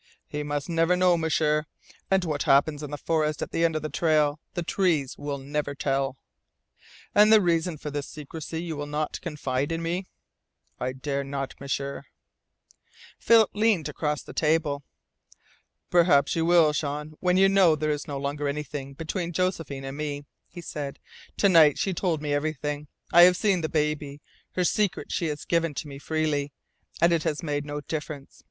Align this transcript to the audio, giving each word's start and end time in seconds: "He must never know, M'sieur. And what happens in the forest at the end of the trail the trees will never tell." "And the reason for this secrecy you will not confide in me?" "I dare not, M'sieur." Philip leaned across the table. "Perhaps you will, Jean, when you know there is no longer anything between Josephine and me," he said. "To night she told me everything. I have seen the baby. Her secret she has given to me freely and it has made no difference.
"He 0.25 0.41
must 0.41 0.67
never 0.67 0.95
know, 0.97 1.15
M'sieur. 1.15 1.65
And 2.09 2.25
what 2.25 2.41
happens 2.41 2.81
in 2.81 2.89
the 2.89 2.97
forest 2.97 3.43
at 3.43 3.51
the 3.51 3.63
end 3.63 3.75
of 3.75 3.83
the 3.83 3.89
trail 3.89 4.39
the 4.55 4.63
trees 4.63 5.15
will 5.15 5.37
never 5.37 5.75
tell." 5.75 6.17
"And 7.13 7.31
the 7.31 7.39
reason 7.39 7.77
for 7.77 7.91
this 7.91 8.09
secrecy 8.09 8.63
you 8.63 8.75
will 8.75 8.87
not 8.87 9.21
confide 9.21 9.71
in 9.71 9.83
me?" 9.83 10.07
"I 10.79 10.93
dare 10.93 11.23
not, 11.23 11.53
M'sieur." 11.61 12.01
Philip 13.19 13.51
leaned 13.53 13.89
across 13.89 14.23
the 14.23 14.33
table. 14.33 14.83
"Perhaps 15.91 16.35
you 16.35 16.45
will, 16.45 16.73
Jean, 16.73 17.13
when 17.19 17.37
you 17.37 17.47
know 17.47 17.75
there 17.75 17.91
is 17.91 18.07
no 18.07 18.17
longer 18.17 18.47
anything 18.47 18.95
between 18.95 19.31
Josephine 19.31 19.85
and 19.85 19.95
me," 19.97 20.25
he 20.47 20.61
said. 20.61 20.97
"To 21.37 21.47
night 21.47 21.77
she 21.77 21.93
told 21.93 22.23
me 22.23 22.33
everything. 22.33 22.87
I 23.13 23.21
have 23.21 23.37
seen 23.37 23.61
the 23.61 23.69
baby. 23.69 24.19
Her 24.53 24.63
secret 24.63 25.11
she 25.11 25.27
has 25.27 25.45
given 25.45 25.75
to 25.75 25.87
me 25.87 25.99
freely 25.99 26.51
and 26.99 27.13
it 27.13 27.21
has 27.21 27.43
made 27.43 27.65
no 27.65 27.81
difference. 27.81 28.39